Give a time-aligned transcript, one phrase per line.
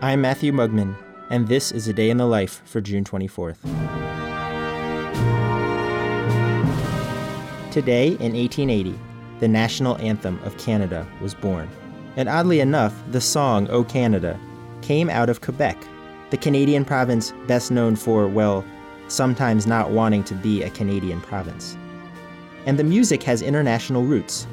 [0.00, 0.94] I'm Matthew Mugman,
[1.28, 3.56] and this is a day in the life for June 24th.
[7.72, 8.96] Today, in 1880,
[9.40, 11.68] the national anthem of Canada was born.
[12.14, 14.38] And oddly enough, the song O Canada
[14.82, 15.76] came out of Quebec,
[16.30, 18.64] the Canadian province best known for, well,
[19.08, 21.76] sometimes not wanting to be a Canadian province.
[22.66, 24.46] And the music has international roots.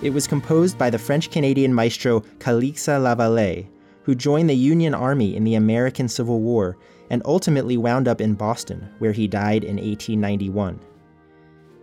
[0.00, 3.66] It was composed by the French Canadian maestro Calixa Lavallée,
[4.02, 6.76] who joined the Union Army in the American Civil War
[7.10, 10.80] and ultimately wound up in Boston, where he died in 1891.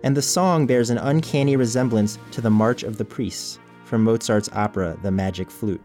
[0.03, 4.49] And the song bears an uncanny resemblance to the March of the Priests from Mozart's
[4.53, 5.81] opera The Magic Flute.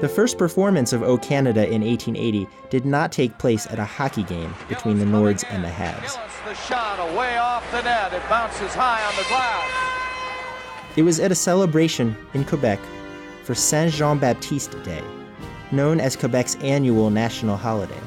[0.00, 4.22] The first performance of O Canada in 1880 did not take place at a hockey
[4.22, 6.16] game between the Nords and the Habs.
[6.46, 8.12] The shot away off the net.
[8.14, 10.96] It bounces high on the glass.
[10.96, 12.78] It was at a celebration in Quebec
[13.44, 15.02] for Saint Jean Baptiste Day,
[15.70, 18.00] known as Quebec's annual national holiday.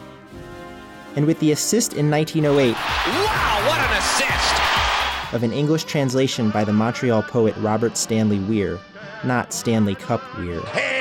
[1.16, 5.34] And with the assist in 1908 Wow, what an assist!
[5.34, 8.80] of an English translation by the Montreal poet Robert Stanley Weir,
[9.24, 10.93] not Stanley Cup Weir, He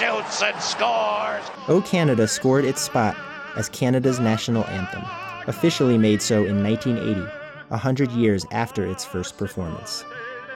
[0.00, 1.44] shoots and scores.
[1.68, 3.14] O Canada scored its spot
[3.56, 5.04] as Canada's national anthem,
[5.46, 7.30] officially made so in 1980,
[7.70, 10.02] a hundred years after its first performance.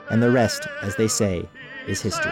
[0.09, 1.47] And the rest, as they say,
[1.87, 2.31] is history.